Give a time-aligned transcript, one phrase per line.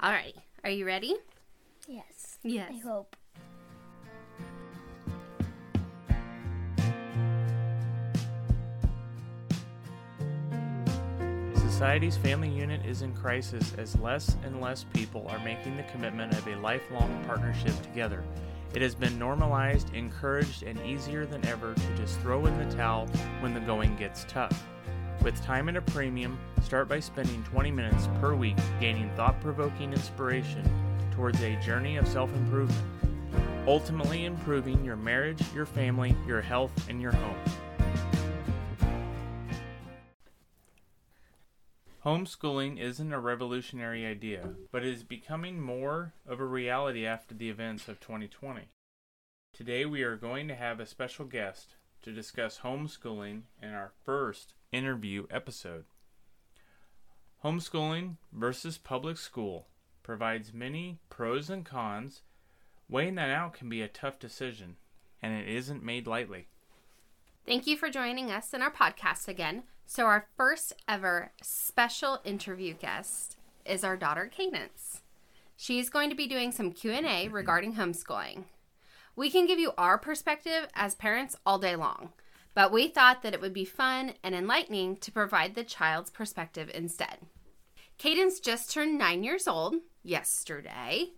[0.00, 0.34] All right.
[0.62, 1.16] Are you ready?
[1.88, 2.38] Yes.
[2.44, 2.70] Yes.
[2.72, 3.16] I hope.
[11.54, 16.32] Society's family unit is in crisis as less and less people are making the commitment
[16.32, 18.22] of a lifelong partnership together.
[18.74, 23.08] It has been normalized, encouraged, and easier than ever to just throw in the towel
[23.40, 24.64] when the going gets tough.
[25.22, 29.92] With time at a premium, start by spending 20 minutes per week gaining thought provoking
[29.92, 30.62] inspiration
[31.10, 32.86] towards a journey of self improvement,
[33.66, 37.36] ultimately improving your marriage, your family, your health, and your home.
[42.04, 47.88] Homeschooling isn't a revolutionary idea, but is becoming more of a reality after the events
[47.88, 48.68] of 2020.
[49.52, 54.54] Today we are going to have a special guest to discuss homeschooling in our first
[54.72, 55.84] interview episode.
[57.44, 59.68] Homeschooling versus public school
[60.02, 62.22] provides many pros and cons.
[62.88, 64.76] Weighing that out can be a tough decision,
[65.22, 66.48] and it isn't made lightly.
[67.46, 69.64] Thank you for joining us in our podcast again.
[69.86, 75.02] So, our first ever special interview guest is our daughter Cadence.
[75.56, 78.44] She's going to be doing some Q&A regarding homeschooling.
[79.18, 82.10] We can give you our perspective as parents all day long,
[82.54, 86.70] but we thought that it would be fun and enlightening to provide the child's perspective
[86.72, 87.18] instead.
[87.98, 91.14] Cadence just turned 9 years old yesterday,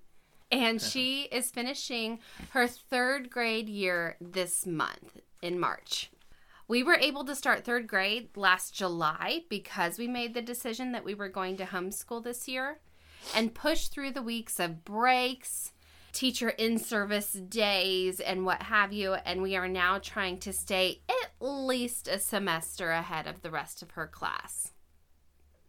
[0.50, 0.88] and uh-huh.
[0.88, 2.20] she is finishing
[2.52, 6.10] her 3rd grade year this month in March.
[6.68, 11.04] We were able to start third grade last July because we made the decision that
[11.04, 12.78] we were going to homeschool this year
[13.34, 15.72] and push through the weeks of breaks,
[16.12, 19.14] teacher in service days, and what have you.
[19.14, 23.82] And we are now trying to stay at least a semester ahead of the rest
[23.82, 24.72] of her class.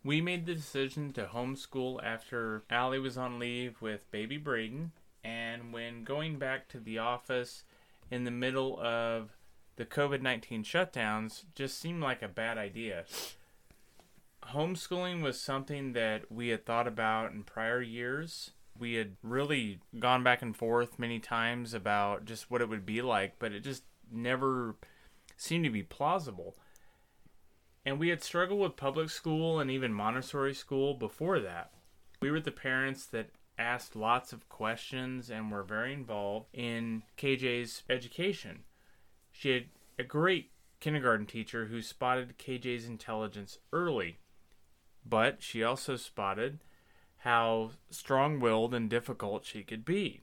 [0.04, 5.72] We made the decision to homeschool after Allie was on leave with baby Braden, and
[5.72, 7.64] when going back to the office
[8.10, 9.38] in the middle of
[9.76, 13.06] the COVID 19 shutdowns just seemed like a bad idea.
[14.54, 18.52] Homeschooling was something that we had thought about in prior years.
[18.78, 23.02] We had really gone back and forth many times about just what it would be
[23.02, 24.76] like, but it just never
[25.38, 26.56] seemed to be plausible.
[27.86, 31.72] And we had struggled with public school and even Montessori school before that.
[32.22, 37.84] We were the parents that asked lots of questions and were very involved in KJ's
[37.90, 38.64] education.
[39.32, 39.66] She had
[39.98, 44.20] a great kindergarten teacher who spotted KJ's intelligence early,
[45.06, 46.60] but she also spotted
[47.22, 50.22] how strong willed and difficult she could be.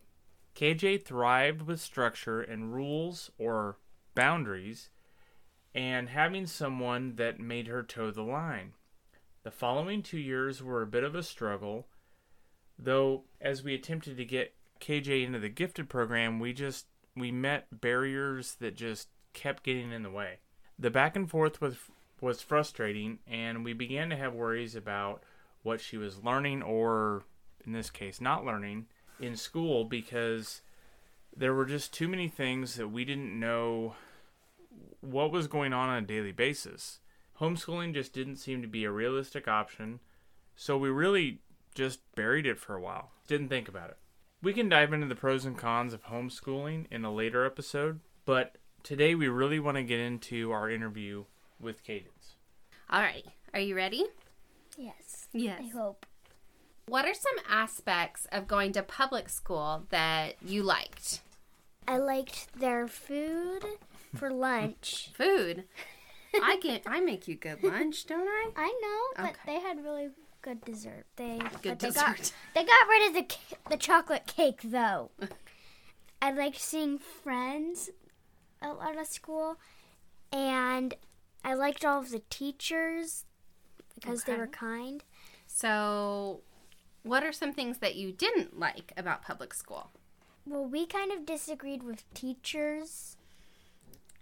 [0.56, 3.78] KJ thrived with structure and rules or
[4.16, 4.90] boundaries
[5.72, 8.72] and having someone that made her toe the line.
[9.44, 11.86] The following two years were a bit of a struggle,
[12.76, 17.80] though as we attempted to get KJ into the gifted program, we just we met
[17.80, 20.38] barriers that just kept getting in the way.
[20.76, 21.76] The back and forth was
[22.20, 25.22] was frustrating and we began to have worries about
[25.62, 27.24] what she was learning or
[27.64, 28.86] in this case not learning
[29.20, 30.60] in school because
[31.36, 33.94] there were just too many things that we didn't know
[35.00, 37.00] what was going on on a daily basis.
[37.40, 40.00] Homeschooling just didn't seem to be a realistic option,
[40.56, 41.40] so we really
[41.74, 43.12] just buried it for a while.
[43.28, 43.98] Didn't think about it.
[44.42, 48.56] We can dive into the pros and cons of homeschooling in a later episode, but
[48.82, 51.24] today we really want to get into our interview
[51.60, 52.34] with Cadence.
[52.90, 53.24] All right.
[53.54, 54.04] Are you ready?
[54.78, 55.26] Yes.
[55.32, 55.60] Yes.
[55.64, 56.06] I hope.
[56.86, 61.20] What are some aspects of going to public school that you liked?
[61.86, 63.64] I liked their food
[64.14, 65.10] for lunch.
[65.14, 65.64] Food.
[66.42, 68.50] I can I make you good lunch, don't I?
[68.56, 69.40] I know, but Okay.
[69.46, 70.10] they had really
[70.42, 71.04] good dessert.
[71.16, 72.16] They Good but they dessert.
[72.16, 73.36] Got, they got rid of the
[73.70, 75.10] the chocolate cake though.
[76.22, 77.90] I liked seeing friends
[78.62, 79.56] lot of school,
[80.32, 80.94] and
[81.44, 83.24] I liked all of the teachers
[84.00, 85.04] because they were kind.
[85.46, 86.40] So,
[87.02, 89.90] what are some things that you didn't like about public school?
[90.46, 93.16] Well, we kind of disagreed with teachers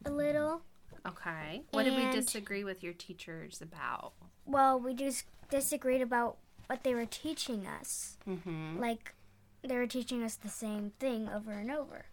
[0.04, 0.62] a little.
[1.06, 1.62] Okay.
[1.70, 4.12] What did we disagree with your teachers about?
[4.44, 6.36] Well, we just disagreed about
[6.66, 8.16] what they were teaching us.
[8.28, 8.80] Mm-hmm.
[8.80, 9.14] Like,
[9.62, 12.06] they were teaching us the same thing over and over.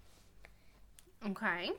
[1.25, 1.71] Okay.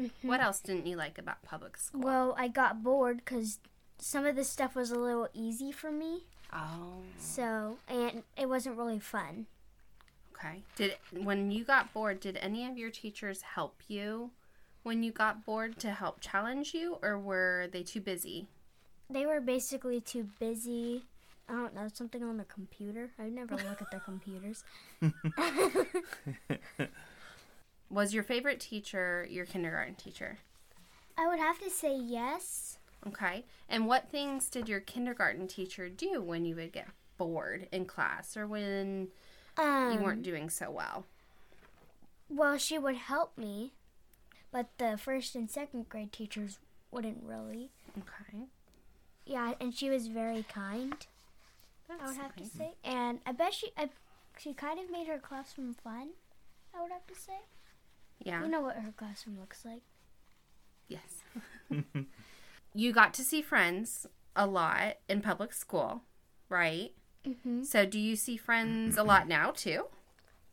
[0.00, 0.28] Mm-hmm.
[0.28, 2.00] What else didn't you like about public school?
[2.00, 3.58] Well, I got bored because
[3.98, 6.24] some of the stuff was a little easy for me.
[6.52, 7.02] Oh.
[7.18, 9.46] So, and it wasn't really fun.
[10.34, 10.62] Okay.
[10.76, 14.30] Did when you got bored, did any of your teachers help you
[14.82, 18.48] when you got bored to help challenge you or were they too busy?
[19.08, 21.04] They were basically too busy
[21.48, 23.10] I don't know, something on the computer.
[23.18, 24.64] I never look at their computers.
[27.90, 30.38] Was your favorite teacher your kindergarten teacher?
[31.18, 32.78] I would have to say yes.
[33.06, 33.44] Okay.
[33.68, 38.36] And what things did your kindergarten teacher do when you would get bored in class
[38.36, 39.08] or when
[39.56, 41.04] Um, you weren't doing so well?
[42.28, 43.72] Well, she would help me,
[44.50, 46.58] but the first and second grade teachers
[46.90, 47.70] wouldn't really.
[47.98, 48.46] Okay.
[49.26, 51.06] Yeah, and she was very kind.
[51.88, 52.50] I would have nice.
[52.50, 53.90] to say, and I bet she, I,
[54.38, 56.10] she kind of made her classroom fun.
[56.76, 57.38] I would have to say.
[58.22, 58.42] Yeah.
[58.42, 59.82] You know what her classroom looks like.
[60.88, 61.22] Yes.
[62.74, 64.06] you got to see friends
[64.36, 66.02] a lot in public school,
[66.48, 66.92] right?
[67.26, 67.62] Mm-hmm.
[67.62, 69.86] So do you see friends a lot now too?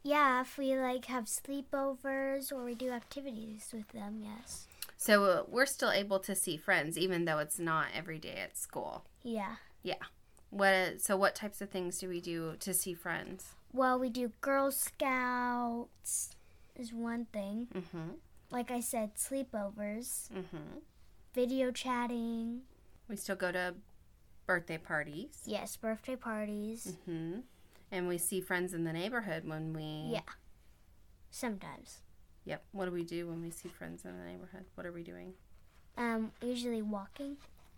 [0.03, 4.67] Yeah, if we like have sleepovers or we do activities with them, yes.
[4.97, 8.57] So uh, we're still able to see friends even though it's not every day at
[8.57, 9.03] school.
[9.23, 9.55] Yeah.
[9.83, 9.95] Yeah.
[10.49, 13.55] What so what types of things do we do to see friends?
[13.73, 16.35] Well, we do Girl Scouts
[16.75, 17.67] is one thing.
[17.73, 18.15] Mhm.
[18.49, 20.81] Like I said, sleepovers, Mhm.
[21.33, 22.61] Video chatting,
[23.07, 23.75] We still go to
[24.45, 25.41] birthday parties.
[25.45, 26.95] yes, birthday parties.
[27.07, 27.43] Mhm.
[27.91, 30.21] And we see friends in the neighborhood when we Yeah.
[31.29, 32.01] Sometimes.
[32.45, 32.65] Yep.
[32.71, 34.65] What do we do when we see friends in the neighborhood?
[34.75, 35.35] What are we doing?
[35.97, 37.37] Um, usually walking.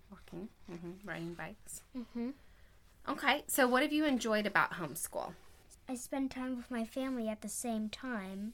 [0.09, 1.07] Walking, Mm-hmm.
[1.07, 1.81] riding bikes.
[1.95, 2.31] Mm-hmm.
[3.07, 5.33] Okay, so what have you enjoyed about homeschool?
[5.89, 8.53] I spend time with my family at the same time,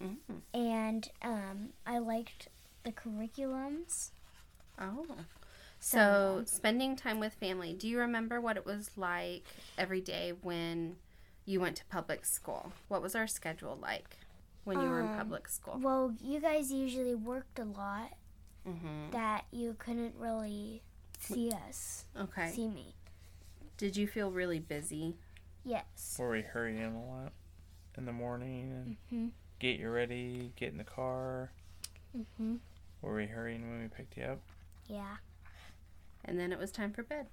[0.00, 0.16] mm
[0.54, 2.48] and um, I liked
[2.84, 4.10] the curriculums.
[4.80, 5.06] Oh.
[5.80, 7.74] So, spending time with family.
[7.74, 9.44] Do you remember what it was like
[9.76, 10.96] every day when
[11.44, 12.72] you went to public school?
[12.88, 14.16] What was our schedule like
[14.64, 15.78] when you were in Um, public school?
[15.82, 18.12] Well, you guys usually worked a lot
[18.64, 20.82] hmm that you couldn't really
[21.18, 22.50] see us, Okay.
[22.50, 22.94] see me.
[23.76, 25.16] Did you feel really busy?
[25.64, 26.16] Yes.
[26.18, 27.32] Were we hurrying a lot
[27.98, 29.28] in the morning and hmm
[29.58, 31.52] get you ready, get in the car?
[32.38, 32.56] hmm
[33.02, 34.40] Were we hurrying when we picked you up?
[34.88, 35.16] Yeah.
[36.24, 37.26] And then it was time for bed.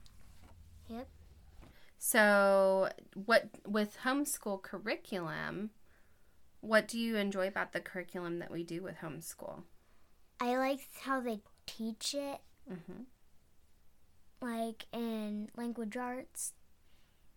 [0.90, 1.08] Yep.
[1.98, 5.70] So, what with homeschool curriculum,
[6.62, 9.64] what do you enjoy about the curriculum that we do with homeschool?
[10.40, 12.40] I like how they teach it,
[12.72, 13.04] Mm-hmm.
[14.42, 16.54] like in language arts.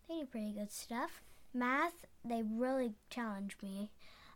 [0.08, 1.22] They do pretty good stuff.
[1.52, 3.90] Math, they really challenge me.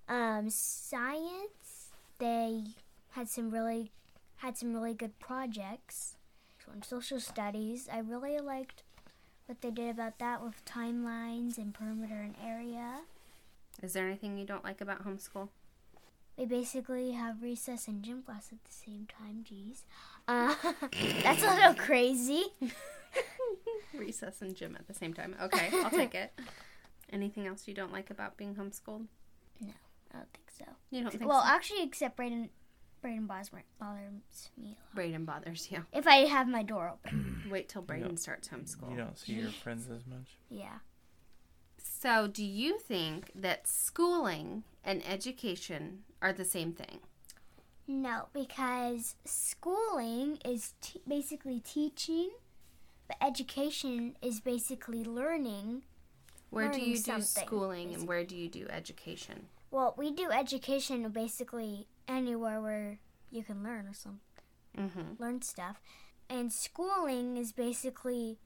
[0.08, 2.64] Um, science, they
[3.10, 3.92] had some really
[4.38, 6.16] had some really good projects.
[6.64, 8.82] So on social studies, I really liked
[9.46, 13.00] what they did about that with timelines and perimeter and area.
[13.82, 15.48] Is there anything you don't like about homeschool?
[16.36, 19.44] They basically have recess and gym class at the same time.
[19.44, 19.84] Geez,
[20.28, 20.54] uh,
[21.22, 22.44] that's a little crazy.
[23.94, 25.34] Recess and gym at the same time.
[25.42, 26.32] Okay, I'll take it.
[27.12, 29.06] Anything else you don't like about being homeschooled?
[29.60, 29.72] No,
[30.12, 30.64] I don't think so.
[30.90, 31.48] You don't think Well, so?
[31.48, 32.50] actually, except Braden,
[33.00, 34.66] Braden bothers bothers me.
[34.66, 34.94] a lot.
[34.94, 35.84] Braden bothers you.
[35.92, 38.90] If I have my door open, Wait till Braden don't- starts homeschool.
[38.90, 40.36] You don't see your friends as much?
[40.50, 40.78] yeah.
[42.00, 47.00] So, do you think that schooling and education are the same thing?
[47.88, 52.30] No, because schooling is t- basically teaching,
[53.08, 55.82] but education is basically learning.
[56.50, 59.46] Where do Learning you do something, schooling and where do you do education?
[59.70, 62.98] Well, we do education basically anywhere where
[63.30, 64.20] you can learn or some
[64.78, 65.20] Mm-hmm.
[65.20, 65.80] learn stuff,
[66.30, 68.38] and schooling is basically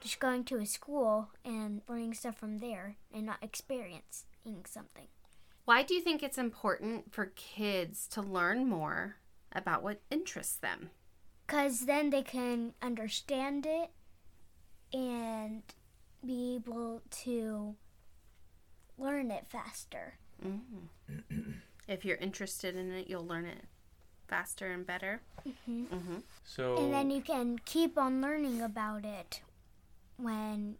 [0.00, 5.06] just going to a school and learning stuff from there and not experiencing something.
[5.64, 9.16] Why do you think it's important for kids to learn more
[9.52, 10.90] about what interests them?
[11.46, 13.90] Because then they can understand it
[14.92, 15.62] and
[16.24, 17.74] be able to
[18.98, 20.18] learn it faster.
[20.44, 21.50] Mm-hmm.
[21.90, 23.64] if you're interested in it, you'll learn it
[24.28, 25.20] faster and better.
[25.46, 25.94] Mm-hmm.
[25.94, 26.16] Mm-hmm.
[26.44, 29.42] So And then you can keep on learning about it
[30.16, 30.76] when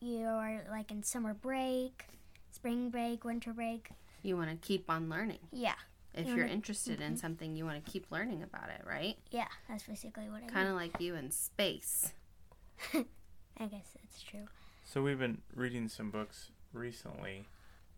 [0.00, 2.06] you're like in summer break,
[2.50, 3.90] spring break, winter break.
[4.22, 5.40] You want to keep on learning.
[5.52, 5.74] Yeah,
[6.14, 9.16] If You you're wanna- interested in something, you want to keep learning about it, right?
[9.30, 12.12] yeah, that's basically what I Kind of like you in space.
[12.94, 14.46] I guess that's true.
[14.84, 17.44] So we've been reading some books recently,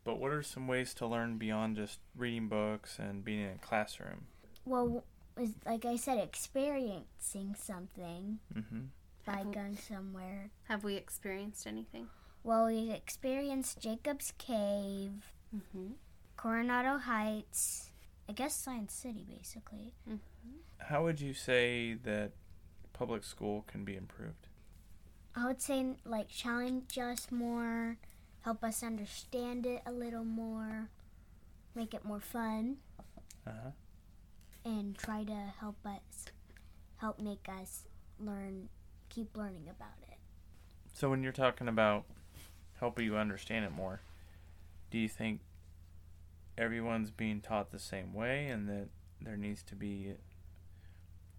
[0.04, 3.58] but what are some ways to learn beyond just reading books and being in a
[3.58, 4.26] classroom?
[4.64, 5.04] Well,
[5.66, 8.80] like I said, experiencing something Mm-hmm.
[9.26, 10.50] by going somewhere.
[10.68, 12.06] Have we experienced anything?
[12.42, 15.92] Well, we experienced Jacob's Cave, Mm-hmm.
[16.37, 17.90] Coronado Heights,
[18.28, 19.92] I guess Science City, basically.
[20.78, 22.32] How would you say that
[22.92, 24.49] public school can be improved?
[25.37, 27.96] I would say like challenge us more,
[28.44, 30.88] help us understand it a little more,
[31.74, 32.76] make it more fun,
[33.46, 33.70] Uh-huh.
[34.64, 36.26] and try to help us
[36.98, 37.84] help make us
[38.18, 38.68] learn
[39.10, 40.18] keep learning about it.
[40.92, 42.04] So when you're talking about
[42.80, 44.00] helping you understand it more,
[44.90, 45.40] do you think
[46.56, 48.88] everyone's being taught the same way and that
[49.20, 50.14] there needs to be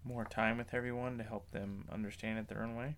[0.04, 2.96] more time with everyone to help them understand it their own way?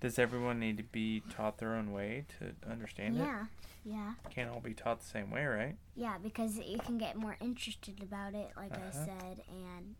[0.00, 3.20] Does everyone need to be taught their own way to understand it?
[3.22, 3.44] yeah.
[3.84, 4.12] Yeah.
[4.30, 5.76] Can't all be taught the same way, right?
[5.96, 9.04] Yeah, because you can get more interested about it like I Uh-huh.
[9.06, 9.94] said and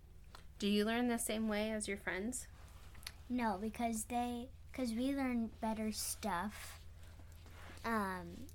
[0.58, 2.48] Do you learn the same way as your friends?
[3.30, 6.80] No, because they because we learn better stuff.
[7.84, 8.46] Um,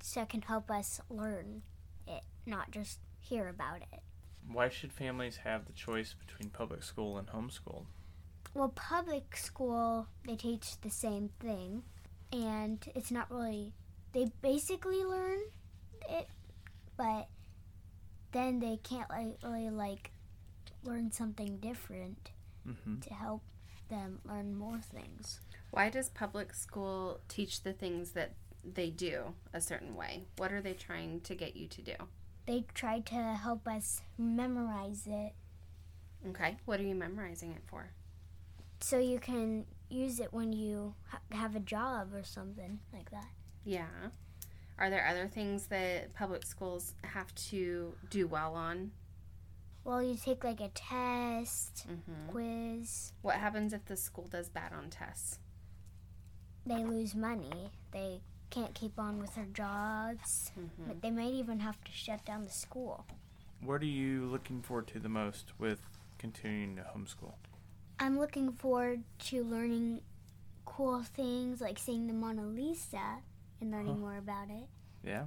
[0.00, 1.62] so it can help us learn
[2.06, 4.00] it, not just hear about it.
[4.50, 7.84] Why should families have the choice between public school and homeschool?
[8.54, 11.82] Well, public school they teach the same thing,
[12.32, 13.72] and it's not really.
[14.12, 15.38] They basically learn
[16.08, 16.28] it,
[16.96, 17.28] but
[18.32, 20.10] then they can't like really like
[20.84, 22.30] learn something different
[22.68, 23.00] Mm-hmm.
[23.00, 23.42] to help
[23.88, 25.40] them learn more things.
[25.70, 30.24] Why does public school teach the things that they do a certain way?
[30.36, 31.94] What are they trying to get you to do?
[32.46, 35.32] They try to help us memorize it
[36.26, 36.56] Okay.
[36.64, 37.90] What are you memorizing it for?
[38.80, 43.28] So you can use it when you ha- have a job or something like that.
[43.64, 43.86] Yeah.
[44.78, 48.92] Are there other things that public schools have to do well on?
[49.84, 53.12] Well, you take like a test, hmm quiz.
[53.22, 55.38] What happens if the school does bad on tests?
[56.66, 57.70] They lose money.
[57.92, 58.20] They
[58.50, 60.52] can't keep on with their jobs.
[60.54, 63.06] hmm But they might even have to shut down the school.
[63.62, 65.80] What are you looking forward to the most with
[66.18, 67.32] continuing to homeschool?
[68.00, 70.02] I'm looking forward to learning
[70.64, 73.18] cool things like seeing the Mona Lisa
[73.60, 74.00] and learning Huh.
[74.00, 74.68] more about it.
[75.04, 75.26] Yeah?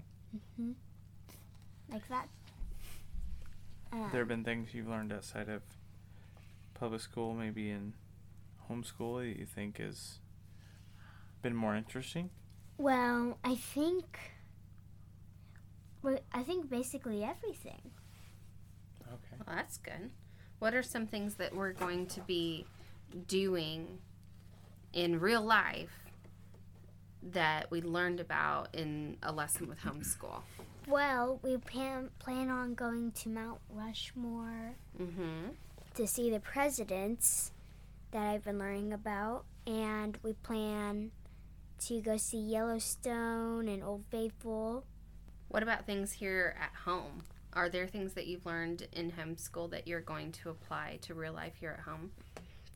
[0.58, 0.72] hmm
[1.92, 2.28] Like that.
[3.92, 5.62] Uh, There have been things you've learned outside of
[6.74, 7.94] public school, maybe in
[8.70, 10.20] homeschool, that you think has
[11.42, 12.30] been more interesting?
[12.78, 14.18] well, I think.
[16.02, 17.92] well, I think basically everything.
[19.08, 19.36] Okay.
[19.46, 20.12] Well, that's good.
[20.62, 22.68] What are some things that we're going to be
[23.28, 23.98] doing
[24.94, 25.90] in real life
[27.32, 30.42] that we learned about in a lesson with homeschool?
[30.88, 35.50] Well, we plan plan on going to Mount Rushmore Mm-hmm.
[35.96, 37.52] to see the presidents
[38.12, 41.10] that I've been learning about, and we plan
[41.88, 44.86] to go see Yellowstone and Old Faithful.
[45.48, 47.24] What about things here at home?
[47.54, 51.34] Are there things that you've learned in homeschool that you're going to apply to real
[51.34, 52.12] life here at home?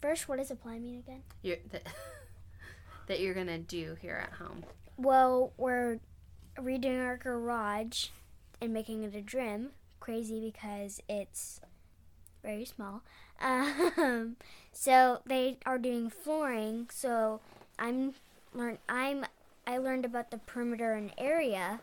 [0.02, 1.22] First, what does apply mean again?
[1.42, 1.88] You're, that,
[3.08, 4.64] that you're going to do here at home?
[4.98, 6.00] Well, we're
[6.58, 8.08] redoing our garage
[8.62, 9.72] and making it a gym.
[10.00, 11.62] Crazy because it's
[12.44, 13.02] very small.
[13.38, 14.38] Um,
[14.72, 16.88] so they are doing flooring.
[16.90, 17.42] So
[17.78, 18.14] I'm
[18.54, 18.78] learn.
[18.88, 19.26] I'm
[19.68, 21.82] I learned about the perimeter and area.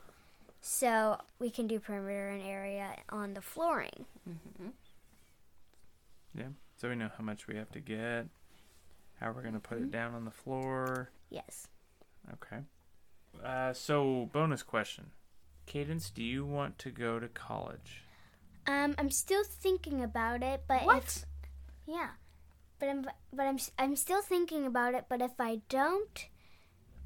[0.63, 4.07] So we can do perimeter and area on the flooring.
[4.29, 4.69] Mm-hmm.
[6.39, 8.29] Yeah, so we know how much we have to get,
[9.21, 11.11] how we're going to put it down on the floor.
[11.31, 11.67] Yes.
[12.33, 12.63] Okay.
[13.45, 15.11] Uh, so, bonus question.
[15.67, 18.05] Cadence, do you want to go to college?
[18.67, 20.99] Um, I'm still thinking about it, but What?
[20.99, 21.25] if
[21.87, 22.11] yeah,
[22.79, 25.07] but I'm but I'm I'm still thinking about it.
[25.09, 26.29] But if I don't,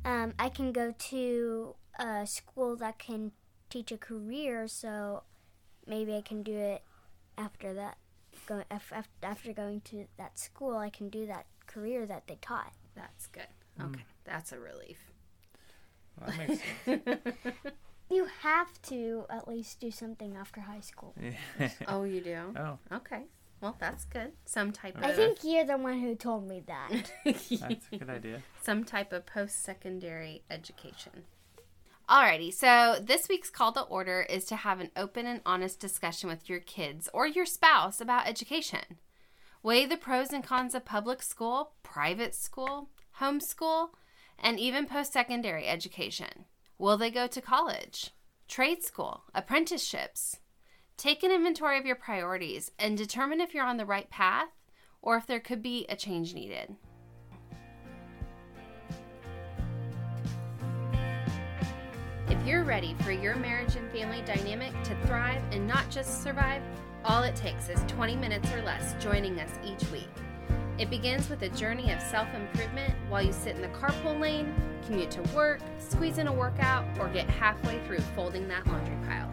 [0.05, 3.33] um, I can go to a school that can
[3.77, 4.67] teach a career.
[4.69, 5.23] So
[5.87, 6.83] maybe I can do it
[7.37, 7.99] after that.
[8.47, 12.39] Go af- af- after going to that school, I can do that career that they
[12.41, 12.73] taught.
[12.95, 13.49] That's good.
[13.81, 13.87] Mm.
[13.95, 14.05] Okay.
[14.25, 14.99] That's a relief.
[16.21, 17.17] Well, that makes sense.
[18.09, 21.13] You have to at least do something after high school.
[21.89, 22.39] oh, you do?
[22.57, 23.23] oh, Okay.
[23.61, 24.31] Well, that's good.
[24.45, 27.11] Some type I of I think you're the one who told me that.
[27.25, 27.51] that's
[27.91, 28.43] a good idea.
[28.63, 31.25] some type of post secondary education.
[32.09, 36.29] Alrighty, so this week's call to order is to have an open and honest discussion
[36.29, 38.99] with your kids or your spouse about education.
[39.61, 43.89] Weigh the pros and cons of public school, private school, homeschool,
[44.39, 46.45] and even post secondary education.
[46.79, 48.13] Will they go to college,
[48.47, 50.37] trade school, apprenticeships?
[50.97, 54.51] Take an inventory of your priorities and determine if you're on the right path
[55.03, 56.77] or if there could be a change needed.
[62.47, 66.63] You're ready for your marriage and family dynamic to thrive and not just survive,
[67.05, 70.09] all it takes is 20 minutes or less joining us each week.
[70.79, 74.55] It begins with a journey of self improvement while you sit in the carpool lane,
[74.87, 79.29] commute to work, squeeze in a workout, or get halfway through folding that laundry pile.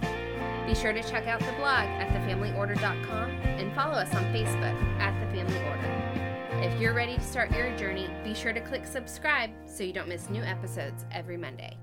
[0.65, 5.13] Be sure to check out the blog at thefamilyorder.com and follow us on Facebook at
[5.19, 6.63] The Family Order.
[6.65, 10.07] If you're ready to start your journey, be sure to click subscribe so you don't
[10.07, 11.77] miss new episodes every Monday.